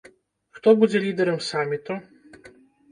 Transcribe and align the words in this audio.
Хто 0.59 0.73
будзе 0.83 1.03
лідэрам 1.05 1.39
саміту? 1.51 2.01